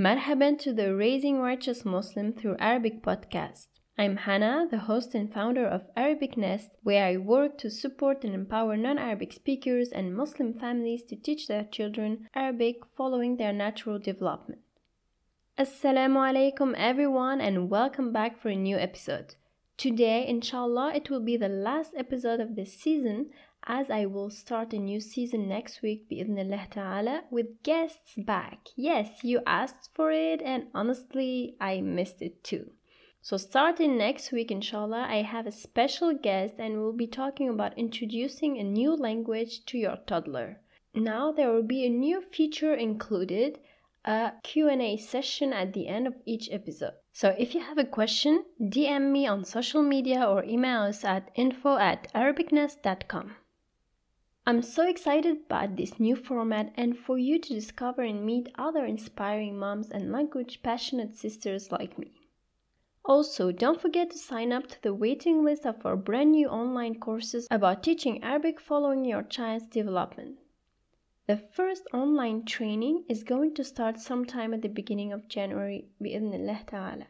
[0.00, 3.66] Marhaban to the Raising Righteous Muslim through Arabic podcast.
[3.98, 8.34] I'm Hannah, the host and founder of Arabic Nest, where I work to support and
[8.34, 13.98] empower non Arabic speakers and Muslim families to teach their children Arabic following their natural
[13.98, 14.62] development.
[15.58, 19.34] Assalamu alaikum, everyone, and welcome back for a new episode.
[19.76, 23.28] Today, inshallah, it will be the last episode of this season
[23.66, 28.68] as I will start a new season next week bi'idhnillah ta'ala with guests back.
[28.76, 32.72] Yes, you asked for it and honestly I missed it too.
[33.22, 37.78] So starting next week inshallah I have a special guest and we'll be talking about
[37.78, 40.60] introducing a new language to your toddler.
[40.94, 43.58] Now there will be a new feature included
[44.04, 46.94] a Q&A session at the end of each episode.
[47.12, 51.30] So if you have a question, DM me on social media or email us at
[51.34, 53.36] info at arabicnest.com.
[54.50, 58.84] I'm so excited about this new format and for you to discover and meet other
[58.84, 62.10] inspiring moms and language passionate sisters like me.
[63.04, 66.98] Also, don't forget to sign up to the waiting list of our brand new online
[66.98, 70.40] courses about teaching Arabic following your child's development.
[71.28, 76.66] The first online training is going to start sometime at the beginning of January bi'idhnillah
[76.66, 77.06] ta'ala.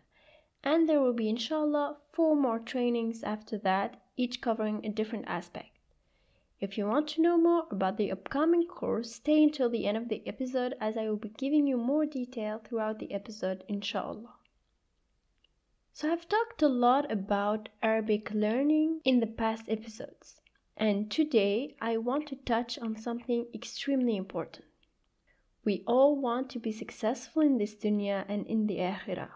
[0.62, 5.69] And there will be inshallah four more trainings after that, each covering a different aspect.
[6.60, 10.10] If you want to know more about the upcoming course, stay until the end of
[10.10, 14.34] the episode as I will be giving you more detail throughout the episode, inshallah.
[15.94, 20.42] So, I've talked a lot about Arabic learning in the past episodes,
[20.76, 24.66] and today I want to touch on something extremely important.
[25.64, 29.30] We all want to be successful in this dunya and in the akhirah.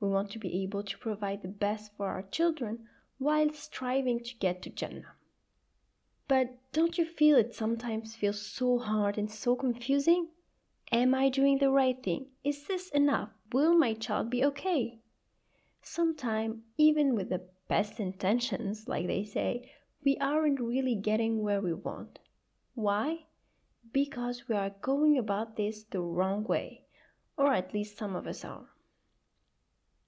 [0.00, 4.34] We want to be able to provide the best for our children while striving to
[4.34, 5.15] get to Jannah.
[6.28, 10.28] But don't you feel it sometimes feels so hard and so confusing?
[10.90, 12.26] Am I doing the right thing?
[12.42, 13.30] Is this enough?
[13.52, 14.98] Will my child be okay?
[15.82, 19.70] Sometimes, even with the best intentions, like they say,
[20.04, 22.18] we aren't really getting where we want.
[22.74, 23.26] Why?
[23.92, 26.82] Because we are going about this the wrong way,
[27.36, 28.66] or at least some of us are.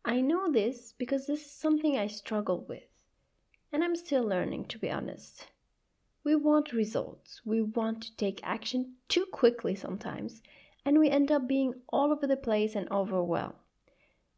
[0.04, 2.88] I know this because this is something I struggle with,
[3.72, 5.46] and I'm still learning, to be honest.
[6.28, 7.40] We want results.
[7.46, 10.42] We want to take action too quickly sometimes,
[10.84, 13.54] and we end up being all over the place and overwhelmed.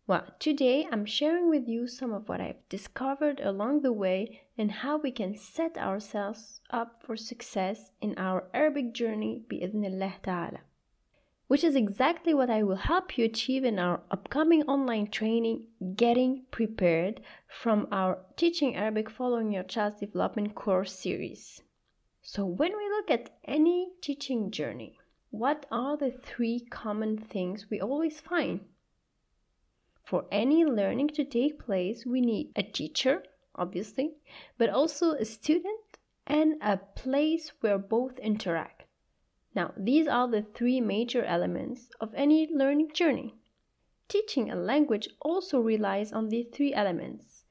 [0.07, 4.71] Well, today I'm sharing with you some of what I've discovered along the way and
[4.71, 10.61] how we can set ourselves up for success in our Arabic journey bi'idhnillah ta'ala.
[11.49, 15.65] Which is exactly what I will help you achieve in our upcoming online training,
[15.97, 21.63] Getting Prepared, from our Teaching Arabic Following Your Child's Development course series.
[22.23, 24.99] So, when we look at any teaching journey,
[25.31, 28.61] what are the three common things we always find?
[30.03, 33.23] For any learning to take place, we need a teacher,
[33.55, 34.17] obviously,
[34.59, 38.85] but also a student and a place where both interact.
[39.55, 43.35] Now, these are the three major elements of any learning journey.
[44.09, 47.45] Teaching a language also relies on these three elements,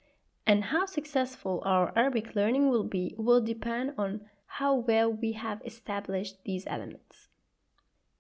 [0.46, 4.22] and how successful our Arabic learning will be will depend on
[4.58, 7.28] how well we have established these elements.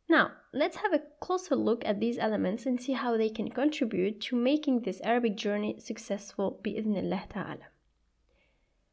[0.07, 4.21] Now, let's have a closer look at these elements and see how they can contribute
[4.21, 7.67] to making this Arabic journey successful bi'idhnillah ta'ala.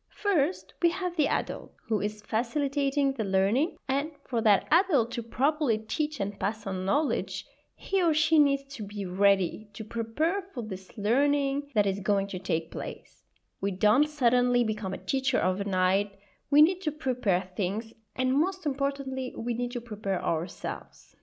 [0.08, 5.22] First, we have the adult who is facilitating the learning, and for that adult to
[5.22, 10.40] properly teach and pass on knowledge, he or she needs to be ready to prepare
[10.40, 13.22] for this learning that is going to take place.
[13.60, 16.15] We don't suddenly become a teacher overnight
[16.50, 21.16] we need to prepare things, and most importantly, we need to prepare ourselves.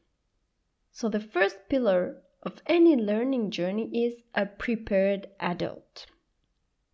[0.91, 6.05] So, the first pillar of any learning journey is a prepared adult.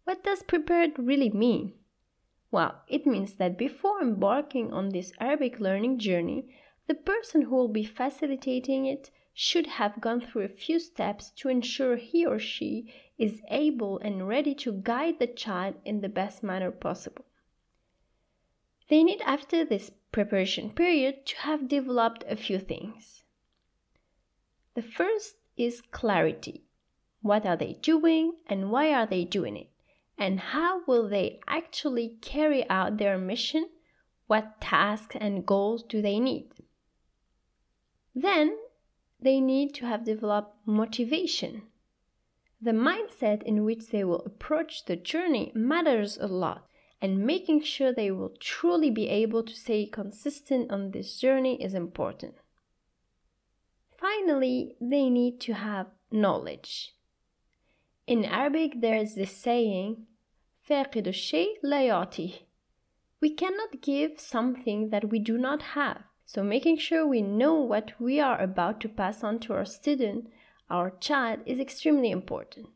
[0.04, 1.74] What does prepared really mean?
[2.52, 6.50] Well, it means that before embarking on this Arabic learning journey,
[6.88, 11.48] the person who will be facilitating it should have gone through a few steps to
[11.48, 16.42] ensure he or she is able and ready to guide the child in the best
[16.42, 17.26] manner possible.
[18.90, 23.24] They need, after this preparation period, to have developed a few things.
[24.74, 26.64] The first is clarity.
[27.22, 29.70] What are they doing and why are they doing it?
[30.18, 33.70] And how will they actually carry out their mission?
[34.28, 36.50] What tasks and goals do they need?
[38.16, 38.58] Then
[39.22, 41.64] they need to have developed motivation.
[42.62, 46.69] The mindset in which they will approach the journey matters a lot
[47.01, 51.75] and making sure they will truly be able to stay consistent on this journey is
[51.75, 52.35] important.
[53.99, 56.95] Finally, they need to have knowledge.
[58.07, 60.07] In Arabic, there is this saying,
[60.69, 62.41] فاقد الشيء لا يعطيه.
[63.21, 66.03] We cannot give something that we do not have.
[66.27, 70.29] So making sure we know what we are about to pass on to our student,
[70.71, 72.69] our child, is extremely important.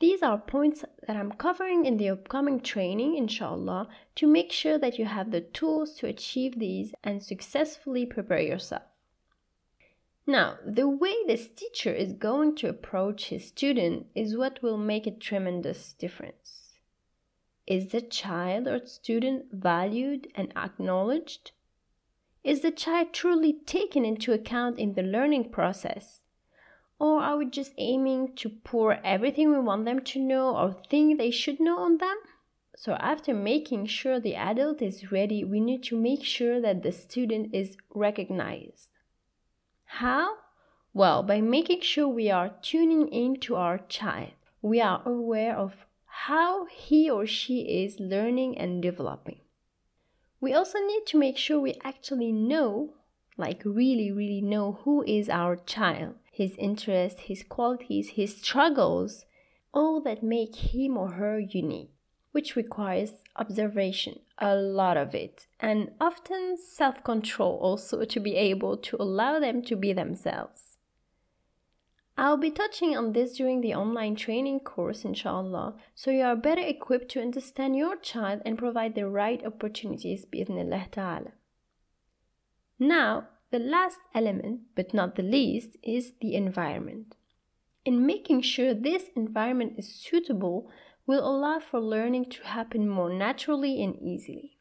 [0.00, 4.98] These are points that I'm covering in the upcoming training, inshallah, to make sure that
[4.98, 8.82] you have the tools to achieve these and successfully prepare yourself.
[10.26, 15.06] Now, the way this teacher is going to approach his student is what will make
[15.06, 16.78] a tremendous difference.
[17.66, 21.52] Is the child or student valued and acknowledged?
[22.42, 26.22] Is the child truly taken into account in the learning process?
[27.00, 31.16] Or are we just aiming to pour everything we want them to know or think
[31.16, 32.16] they should know on them?
[32.76, 36.92] So, after making sure the adult is ready, we need to make sure that the
[36.92, 38.90] student is recognized.
[39.84, 40.36] How?
[40.92, 44.32] Well, by making sure we are tuning in to our child.
[44.60, 49.40] We are aware of how he or she is learning and developing.
[50.40, 52.94] We also need to make sure we actually know,
[53.36, 59.26] like really, really know who is our child, his interests, his qualities, his struggles,
[59.74, 61.92] all that make him or her unique,
[62.32, 68.78] which requires observation, a lot of it, and often self control also to be able
[68.78, 70.78] to allow them to be themselves.
[72.16, 76.62] I'll be touching on this during the online training course, inshallah, so you are better
[76.62, 81.32] equipped to understand your child and provide the right opportunities, bi'idhnillah ta'ala.
[82.78, 87.16] Now, the last element, but not the least, is the environment.
[87.84, 90.70] In making sure this environment is suitable
[91.06, 94.58] will allow for learning to happen more naturally and easily.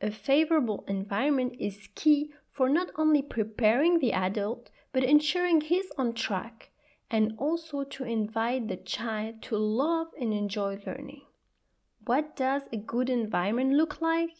[0.00, 6.14] A favorable environment is key for not only preparing the adult but ensuring he's on
[6.14, 6.70] track
[7.10, 11.22] and also to invite the child to love and enjoy learning.
[12.04, 14.36] What does a good environment look like?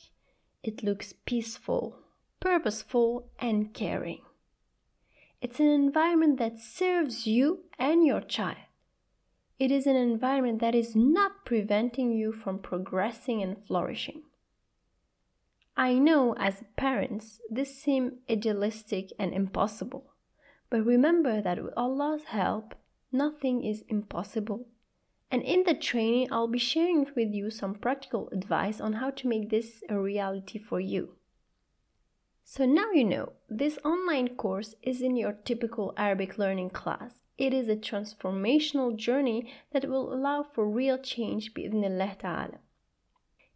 [0.62, 1.98] It looks peaceful,
[2.40, 4.22] purposeful, and caring.
[5.40, 8.56] It's an environment that serves you and your child.
[9.58, 14.22] It is an environment that is not preventing you from progressing and flourishing.
[15.76, 20.12] I know as parents this seems idealistic and impossible,
[20.68, 22.74] but remember that with Allah's help,
[23.12, 24.66] nothing is impossible.
[25.30, 29.28] And in the training, I'll be sharing with you some practical advice on how to
[29.28, 31.16] make this a reality for you.
[32.52, 37.22] So now you know, this online course isn't your typical Arabic learning class.
[37.38, 42.58] It is a transformational journey that will allow for real change bi'idhnillah ta'ala.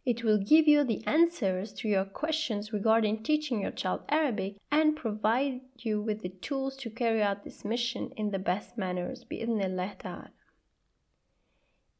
[0.05, 4.95] It will give you the answers to your questions regarding teaching your child Arabic and
[4.95, 9.99] provide you with the tools to carry out this mission in the best manners bi'idhnillah
[9.99, 10.29] ta'ala.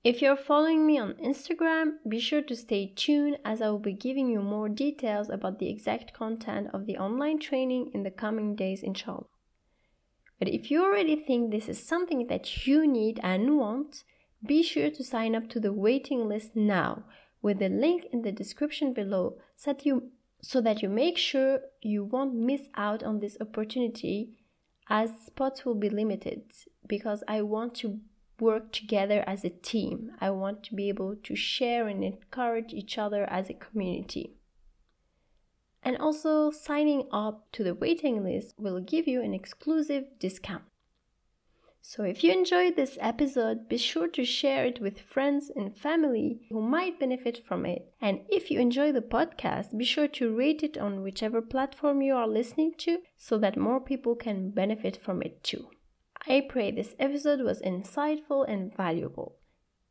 [0.06, 3.92] If you're following me on Instagram, be sure to stay tuned as I will be
[3.92, 8.56] giving you more details about the exact content of the online training in the coming
[8.56, 9.25] days, inshallah.
[10.38, 14.04] But if you already think this is something that you need and want,
[14.46, 17.06] be sure to sign up to the waiting list now
[17.42, 21.62] with the link in the description below so that you, so that you make sure
[21.81, 24.34] you won't miss out on this opportunity
[24.88, 26.44] as spots will be limited
[26.88, 28.01] because I want to
[28.39, 30.12] work together as a team.
[30.20, 34.36] I want to be able to share and encourage each other as a community.
[35.84, 40.63] And also, signing up to the waiting list will give you an exclusive discount.
[41.88, 46.39] So, if you enjoyed this episode, be sure to share it with friends and family
[46.50, 47.94] who might benefit from it.
[48.01, 52.15] And if you enjoy the podcast, be sure to rate it on whichever platform you
[52.15, 55.68] are listening to so that more people can benefit from it too.
[56.27, 59.38] I pray this episode was insightful and valuable.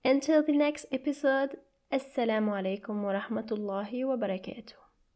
[0.04, 1.58] Until the next episode,
[1.92, 4.83] Assalamu alaikum wa rahmatullahi wa barakatuh.